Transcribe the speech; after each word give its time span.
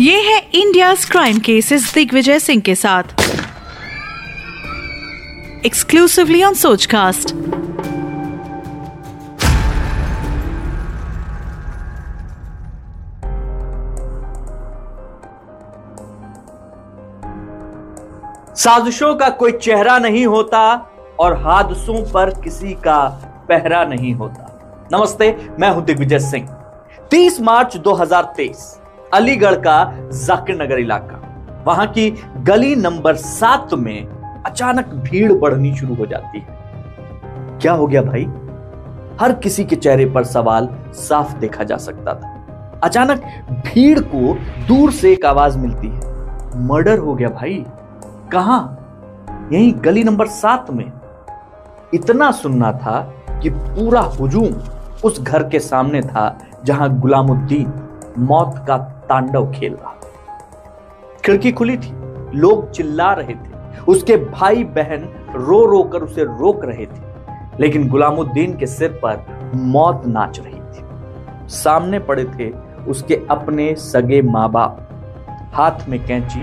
India 0.00 0.94
crime 0.94 1.38
cases 1.38 1.94
Digvijay 1.94 2.38
Singh 2.38 2.62
के 2.62 2.74
साथ। 2.74 3.02
Exclusively 5.66 6.42
on 6.42 6.54
Sochcast 6.54 7.28
साजिशों 18.54 19.14
का 19.14 19.28
कोई 19.28 19.52
चेहरा 19.52 19.98
नहीं 19.98 20.26
होता 20.26 20.90
और 21.20 21.34
हादसों 21.34 22.12
पर 22.12 22.40
किसी 22.40 22.72
का 22.72 23.08
पहरा 23.48 23.84
नहीं 23.84 24.14
होता। 24.14 24.88
नमस्ते, 24.92 25.36
मैं 25.60 25.70
हूँ 25.70 25.84
दिग्विजय 25.84 26.18
सिंह। 26.18 26.48
30 27.10 27.40
मार्च 27.40 27.76
2023 27.76 28.77
अलीगढ़ 29.14 29.54
का 29.54 29.94
जाकिर 30.12 30.62
नगर 30.62 30.78
इलाका। 30.78 31.24
वहाँ 31.66 31.86
की 31.86 32.22
गली 32.38 32.76
नंबर 32.76 33.16
सात 33.16 33.74
में 33.74 34.06
अचानक 34.46 34.86
भीड़ 34.86 35.32
बढ़नी 35.32 35.76
शुरू 35.76 35.94
हो 35.94 36.06
जाती 36.06 36.38
है। 36.38 36.46
क्या 37.60 37.72
हो 37.72 37.86
गया 37.86 38.02
भाई? 38.02 38.24
हर 39.20 39.32
किसी 39.32 39.64
के 39.64 39.76
चेहरे 39.76 40.06
पर 40.06 40.24
सवाल 40.24 40.68
साफ़ 40.92 41.36
देखा 41.36 41.64
जा 41.64 41.76
सकता 41.76 42.14
था। 42.14 42.34
अचानक 42.84 43.18
भीड़ 43.50 44.00
को 44.00 44.34
दूर 44.68 44.92
से 44.92 45.12
एक 45.12 45.26
आवाज़ 45.26 45.58
मिलती 45.58 45.88
है। 45.88 46.00
मर्डर 46.66 46.98
हो 46.98 47.14
गया 47.14 47.28
भाई। 47.28 47.64
कहा? 48.32 48.76
यही 49.52 49.72
गली 49.72 50.04
नंबर 50.04 50.26
सात 50.26 50.70
में। 50.70 50.92
इतना 51.94 52.30
सुनना 52.30 52.72
था 52.72 53.14
कि 53.42 53.50
पूरा 53.50 54.00
हुजूम 54.00 54.54
उस 55.04 55.20
घर 55.20 55.48
के 55.48 55.60
सामने 55.60 56.00
था 56.00 56.38
जहाँ 56.64 57.00
गुलामुद्दीन 57.00 57.72
मौत 58.18 58.54
का 58.58 58.94
तांडव 59.08 59.50
खेल 59.52 59.74
रहा। 59.74 59.94
खिड़की 61.24 61.52
खुली 61.52 61.76
थी, 61.76 61.92
लोग 62.34 62.70
चिल्ला 62.70 63.12
रहे 63.12 63.34
थे। 63.34 63.80
उसके 63.88 64.16
भाई 64.16 64.64
बहन 64.64 65.08
रो 65.34 65.64
रो 65.64 65.82
कर 65.82 66.02
उसे 66.02 66.24
रोक 66.24 66.64
रहे 66.64 66.86
थे, 66.86 67.06
लेकिन 67.60 67.88
गुलामुद्दीन 67.88 68.56
के 68.56 68.66
सिर 68.66 69.00
पर 69.04 69.24
मौत 69.54 70.02
नाच 70.06 70.40
रही 70.40 70.54
थी। 70.54 71.48
सामने 71.48 71.98
पड़े 71.98 72.24
थे 72.24 72.50
उसके 72.90 73.20
अपने 73.30 73.74
सगे 73.74 74.22
माँ 74.22 74.50
बाप 74.50 74.84
हाथ 75.54 75.88
में 75.88 76.04
कैंची 76.06 76.42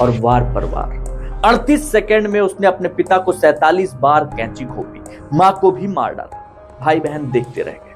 और 0.00 0.10
वार 0.20 0.42
पर 0.54 0.64
वार 0.64 1.02
38 1.44 1.90
सेकंड 1.92 2.26
में 2.26 2.40
उसने 2.40 2.66
अपने 2.66 2.88
पिता 2.88 3.18
को 3.18 3.32
47 3.32 3.94
बार 3.94 4.24
कैंची 4.36 4.64
घोपी। 4.64 5.00
माँ 5.32 5.52
को 5.60 5.70
भी 5.70 5.86
मार 5.86 6.14
डाला। 6.14 6.40
भाई 6.80 7.00
बहन 7.00 7.30
देखते 7.30 7.62
रह 7.62 7.72
गए। 7.72 7.93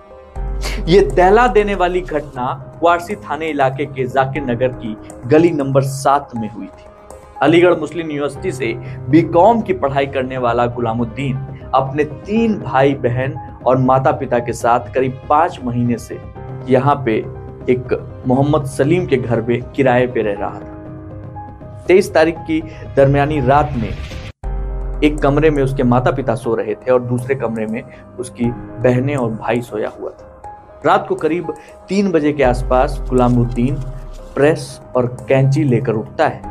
ये 0.87 1.01
दहला 1.07 1.47
देने 1.49 1.75
वाली 1.75 2.01
घटना 2.01 2.47
वारसी 2.83 3.15
थाने 3.17 3.49
इलाके 3.51 3.87
के 3.87 4.07
जाकिर 4.07 4.43
नगर 4.43 4.69
की 4.75 4.97
गली 5.27 5.51
नंबर 5.51 5.83
सात 5.83 6.31
में 6.37 6.49
हुई 6.51 6.67
थी। 6.67 6.85
अलीगढ़ 7.43 7.75
मुस्लिम 7.75 8.11
यूनिवर्सिटी 8.11 8.53
से 8.53 8.73
बीकॉम 9.11 9.61
की 9.61 9.73
पढ़ाई 9.75 10.07
करने 10.07 10.39
वाला 10.39 10.67
गुलामुद्दीन 10.67 11.37
अपने 11.75 12.05
तीन 12.05 12.59
भाई 12.61 12.95
बहन 12.97 13.35
और 13.67 13.79
माता 13.79 14.13
पिता 14.13 14.39
के 14.39 14.53
साथ 14.53 14.93
करीब 14.95 15.21
पाँच 15.29 15.59
महीने 15.65 15.99
से 15.99 16.19
यहाँ 16.69 16.95
पे 17.07 17.17
एक 17.73 17.93
मोहम्मद 18.27 18.67
सलीम 18.67 19.07
के 19.07 19.17
घर 19.17 19.41
में 19.41 19.61
किराए 19.73 20.07
पे 20.07 20.23
रह 20.23 20.39
रहा 20.41 20.59
था। 20.61 21.85
तेईस 21.89 22.13
तारीख 22.15 22.39
की 22.47 22.61
दरमियानी 22.97 23.41
रात 23.41 23.73
में 23.77 23.91
एक 25.05 25.19
कमरे 25.19 25.51
में 25.51 25.63
उसके 25.63 25.83
माता 25.83 26.11
पिता 26.11 26.35
सो 26.35 26.55
रहे 26.55 26.75
थे 26.75 26.91
और 26.91 27.03
दूसरे 27.03 27.35
कमरे 27.35 27.67
में 27.67 27.83
उसकी 28.19 28.51
बहनें 28.83 29.15
और 29.17 29.31
भाई 29.31 29.61
सोया 29.63 29.93
हुआ 30.01 30.11
था। 30.11 30.28
रात 30.87 31.07
को 31.09 31.15
करीब 31.15 31.55
तीन 31.89 32.11
बजे 32.11 32.33
के 32.33 32.43
आसपास 32.43 33.05
गुलामुद्दीन 33.09 33.75
प्रेस 34.35 34.81
और 34.97 35.07
कैंची 35.29 35.65
लेकर 35.65 35.93
उठता 35.93 36.29
है 36.29 36.43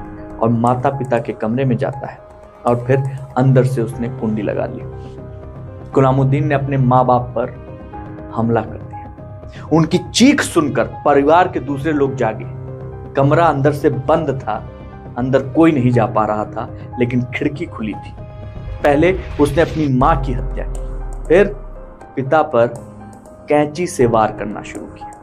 और 0.42 0.50
माता 0.50 0.90
पिता 0.90 1.20
के 1.20 1.34
कमरे 1.34 1.66
में 1.66 1.78
जाता 1.78 2.08
है 2.08 2.18
और 2.66 2.84
फिर 2.88 2.98
अंदर 3.38 3.66
से 3.66 3.82
उसने 3.82 4.10
कुंडी 4.10 4.42
लगा 4.42 4.66
ली। 4.66 4.82
गुलामुद्दीन 5.92 6.48
ने 6.48 6.56
अपने 6.56 6.78
माँ 6.78 7.06
बाप 7.06 7.22
पर 7.22 7.68
हमला 8.36 8.62
कर 8.62 8.78
दिया। 8.78 9.78
उनकी 9.78 9.98
चीख 9.98 10.42
सुनकर 10.42 10.84
परिवार 11.06 11.48
के 11.48 11.60
दूसरे 11.60 11.92
लोग 11.92 12.16
जागे। 12.16 12.46
कमरा 13.14 13.46
अंदर 13.46 13.72
से 13.72 13.90
बंद 13.90 14.40
था, 14.44 14.70
अंदर 15.18 15.48
कोई 15.50 15.72
नहीं 15.72 15.92
जा 15.92 16.06
पा 16.06 16.26
रहा 16.26 16.46
था, 16.46 16.70
लेकिन 17.00 17.22
खिड़की 17.36 17.66
खुली 17.66 17.94
थी। 17.94 18.14
पहले 18.84 19.20
उसने 19.42 19.62
अपनी 19.62 19.88
माँ 19.88 20.22
की 20.22 20.34
हत्या 20.34 20.66
की। 20.68 20.80
फिर 21.28 21.48
पिता 22.16 22.42
पर 22.42 22.97
कैंची 23.50 23.88
से 23.88 24.06
वार 24.06 24.32
करना 24.32 24.62
शुरू 24.62 24.86
किया। 24.86 25.14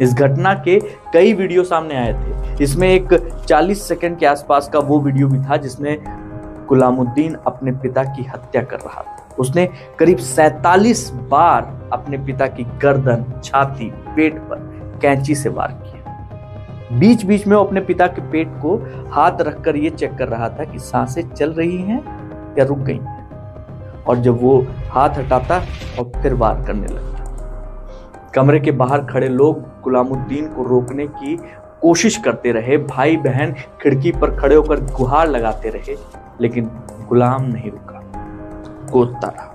इस 0.00 0.14
घटना 0.14 0.54
के 0.54 0.80
कई 1.12 1.32
वीडियो 1.32 1.64
सामने 1.64 1.94
आए 1.94 2.12
थे। 2.12 2.64
इसमें 2.64 2.88
एक 2.88 3.14
40 3.46 3.88
सेकंड 3.88 4.18
के 4.18 4.26
आसपास 4.26 4.68
का 4.68 4.78
वो 4.78 5.00
वीडियो 5.00 5.28
भी 5.28 5.38
था 5.38 5.56
जिसमें 5.56 5.98
गुलामुद्दीन 6.68 7.36
अपने 7.46 7.72
पिता 7.72 8.04
की 8.04 8.22
हत्या 8.22 8.62
कर 8.62 8.76
रहा 8.76 9.02
था। 9.02 9.34
उसने 9.38 9.68
करीब 9.98 10.18
सैतालीस 10.18 11.10
बार 11.10 11.90
अपने 11.92 12.18
पिता 12.18 12.46
की 12.46 12.64
गर्दन 12.64 13.24
छाती 13.44 13.92
पेट 14.16 14.38
पर 14.38 14.56
कैंची 15.02 15.34
से 15.34 15.48
वार 15.48 15.68
किया। 15.68 16.98
बीच 16.98 17.24
बीच 17.24 17.46
में 17.46 17.56
वो 17.56 17.64
अपने 17.64 17.80
पिता 17.80 18.06
के 18.06 18.22
पेट 18.22 18.48
को 18.48 18.76
हाथ 19.10 19.40
रखकर 19.40 19.76
ये 19.76 19.90
चेक 19.90 20.14
कर 20.14 20.28
रहा 20.28 20.48
था 20.48 20.64
कि 20.64 20.78
साँसें 20.78 21.28
चल 21.28 21.52
रही 21.52 21.76
हैं 21.76 22.00
या 22.58 22.64
रुक 22.64 22.78
गई 22.78 22.98
हैं। 22.98 24.04
और 24.04 24.16
जब 24.16 24.42
वो 24.42 24.66
हाथ 24.90 25.10
हटाता 25.10 25.62
और 25.98 26.22
फिर 26.22 26.34
वार 26.34 26.64
करने 26.66 26.86
लगता 26.86 27.21
कमरे 28.34 28.60
के 28.60 28.70
बाहर 28.70 29.04
खड़े 29.04 29.28
लोग 29.28 29.60
गुलामुद्दीन 29.82 30.46
को 30.46 30.62
रोकने 30.62 31.06
की 31.06 31.36
कोशिश 31.82 32.16
करते 32.16 32.52
रहे। 32.52 32.76
भाई 32.76 33.16
बहन 33.16 33.54
खिड़की 33.82 34.12
पर 34.12 34.36
खड़े 34.36 34.54
होकर 34.54 34.80
गुहार 34.80 35.28
लगाते 35.28 35.68
रहे, 35.68 35.96
लेकिन 36.40 36.70
गुलाम 37.08 37.42
नहीं 37.42 37.70
रुका। 37.70 38.00
गोदता 38.92 39.28
रहा। 39.28 39.46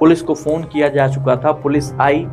पुलिस 0.00 0.22
को 0.22 0.34
फ़ोन 0.34 0.62
किया 0.62 0.88
जा 0.88 1.08
चुका 1.08 1.36
था। 1.36 1.52
पुलिस 1.52 1.92
आई। 1.92 2.26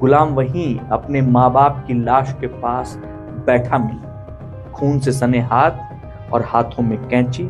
गुलाम 0.00 0.28
वहीं 0.28 0.78
अपने 0.78 1.20
माँ 1.20 1.52
बाप 1.52 1.84
की 1.86 1.94
लाश 1.94 2.34
के 2.40 2.46
पास 2.46 2.98
बैठा 3.46 3.78
मिला। 3.78 4.72
खून 4.74 4.98
से 4.98 5.12
सने 5.12 5.40
हाथ 5.40 6.32
और 6.32 6.42
हाथों 6.42 6.82
में 6.82 6.98
कैंची। 7.08 7.48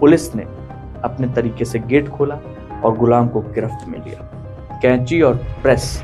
पुलिस 0.00 0.34
ने 0.34 0.42
अपने 1.04 1.28
तरीके 1.28 1.64
से 1.64 1.78
गेट 1.78 2.08
खोला 2.08 2.38
और 2.84 2.96
गुलाम 2.96 3.28
को 3.28 3.40
गिरफ्त 3.40 3.88
में 3.88 4.04
लिया। 4.04 4.24
कैंची 4.82 5.22
और 5.22 5.34
प्रेस 5.34 6.02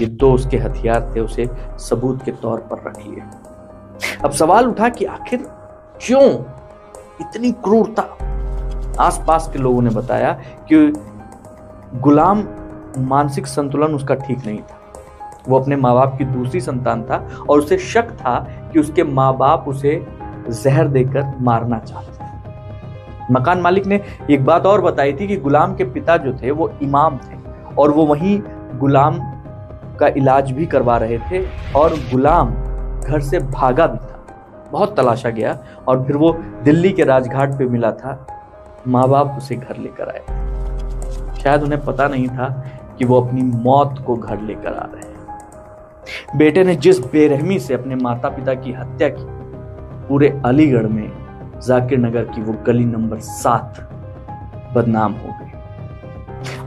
ये 0.00 0.06
दो 0.06 0.32
उसके 0.32 0.56
हथियार 0.56 1.12
थे, 1.16 1.20
उसे 1.20 1.48
सबूत 1.78 2.22
के 2.22 2.32
तौर 2.32 2.58
पर 2.70 2.82
रख 2.88 2.98
लिए 2.98 3.22
अब 4.24 4.30
सवाल 4.30 4.66
उठा 4.66 4.88
कि 4.88 5.04
आखिर 5.04 5.46
क्यों 6.02 6.24
इतनी 7.20 7.52
क्रूरता? 7.52 8.02
आसपास 9.00 9.48
के 9.52 9.58
लोगों 9.58 9.82
ने 9.82 9.90
बताया 9.90 10.32
कि 10.72 10.92
गुलाम 11.94 12.44
मानसिक 12.98 13.46
संतुलन 13.46 13.94
उसका 13.94 14.14
ठीक 14.14 14.46
नहीं 14.46 14.58
था। 14.58 14.78
वो 15.48 15.58
अपने 15.58 15.76
माँ 15.76 15.94
बाप 15.94 16.16
की 16.18 16.24
दूसरी 16.24 16.60
संतान 16.60 17.02
था 17.02 17.16
और 17.50 17.58
उसे 17.58 17.78
शक 17.78 18.10
था 18.12 18.38
कि 18.72 18.80
उसके 18.80 19.04
माँ 19.04 19.36
बाप 19.36 19.64
उसे 19.68 20.06
जहर 20.48 20.88
देकर 20.88 21.32
मारना 21.40 21.78
चाहते 21.78 22.12
थे। 22.12 23.32
मकान 23.32 23.60
मालिक 23.60 23.86
ने 23.86 24.00
एक 24.30 24.44
बात 24.44 24.66
और 24.66 24.80
बताई 24.80 25.12
थी 25.12 25.26
कि 25.28 25.36
गुलाम 25.36 25.74
के 25.74 25.84
पिता 25.84 26.16
जो 26.16 26.32
थे, 26.32 26.50
वो 26.50 26.70
इमाम 26.82 27.18
थे 27.18 27.38
और 27.78 27.90
वो 27.90 28.06
वहीं 28.06 28.40
गुलाम 28.78 29.20
का 30.00 30.08
इलाज 30.16 30.50
भी 30.52 30.66
करवा 30.66 30.96
रहे 30.96 31.18
थे 31.30 31.44
और 31.76 31.94
गुलाम 32.12 32.50
घर 33.00 33.20
से 33.20 33.38
भागा 33.38 33.86
भी 33.86 33.98
था। 33.98 34.16
बहुत 34.72 34.96
तलाशा 34.96 35.30
गया 35.30 35.58
और 35.88 36.04
फिर 36.04 36.16
वो 36.16 36.32
दिल्ली 36.64 36.90
के 36.90 37.04
राजघाट 37.04 37.58
पे 37.58 37.64
मिला 37.64 37.90
था। 37.92 38.26
माँ 38.88 39.08
बाप 39.08 39.34
उसे 39.38 39.56
घर 39.56 39.76
लेकर 39.76 40.08
आए। 40.08 40.38
शायद 41.42 41.62
उन्हें 41.62 41.84
पता 41.84 42.08
नहीं 42.08 42.28
था 42.28 42.48
कि 42.98 43.04
वो 43.04 43.20
अपनी 43.20 43.42
मौत 43.42 44.04
को 44.06 44.16
घर 44.16 44.40
लेकर 44.40 44.74
आ 44.74 44.86
रहे 44.94 45.10
हैं। 45.10 46.38
बेटे 46.38 46.64
ने 46.64 46.74
जिस 46.76 46.98
बेरहमी 47.12 47.58
से 47.58 47.74
अपने 47.74 47.94
माता 47.94 48.28
पिता 48.28 48.54
की 48.54 48.72
हत्या 48.72 49.08
की, 49.08 49.24
पूरे 50.08 50.28
अलीगढ़ 50.44 50.86
में 50.86 51.10
जाकिर 51.66 51.98
नगर 51.98 52.24
की 52.24 52.42
वो 52.42 52.54
गली 52.66 52.84
नंबर 52.84 53.18
सात 53.18 53.80
बदनाम 54.74 55.12
हो 55.12 55.29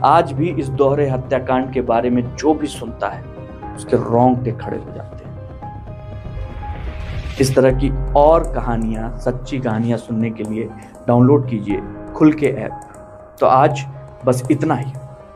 आज 0.04 0.32
भी 0.32 0.50
इस 0.50 0.68
दोहरे 0.68 1.10
हत्याकांड 1.10 1.72
के 1.72 1.80
बारे 1.80 2.10
में 2.10 2.36
जो 2.36 2.54
भी 2.54 2.66
सुनता 2.66 3.08
है, 3.08 3.22
उसके 3.76 3.96
रोंगटे 3.96 4.52
खड़े 4.52 4.78
हो 4.78 4.92
जाते 4.94 5.24
हैं। 5.24 5.34
इस 7.40 7.54
तरह 7.54 7.70
की 7.70 8.12
और 8.12 8.54
कहानियाँ, 8.54 9.18
सच्ची 9.18 9.58
कहानियाँ 9.58 9.98
सुनने 9.98 10.30
के 10.30 10.42
लिए 10.42 10.68
डाउनलोड 11.08 11.50
कीजिए 11.50 11.80
खुल 12.16 12.32
के 12.32 12.46
ऐप। 12.46 12.80
तो 13.40 13.46
आज 13.46 13.86
बस 14.24 14.48
इतना 14.50 14.74
ही। 14.74 14.92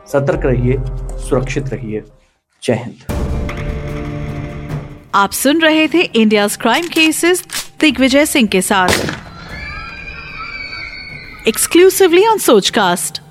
सतर्क 0.07 0.45
रहिए, 0.45 0.77
सुरक्षित 1.29 1.69
रहिए। 1.69 2.03
जय 2.63 2.73
हिंद। 2.73 2.95
आप 5.15 5.31
सुन 5.31 5.61
रहे 5.61 5.87
थे 5.87 6.01
India 6.01 6.47
crime 6.47 6.85
cases 6.85 7.43
Digvijay 7.81 8.25
Singh 8.25 8.47
के 8.47 8.61
साथ। 8.61 8.89
Exclusively 11.47 12.27
on 12.27 12.37
Sochcast 12.37 13.21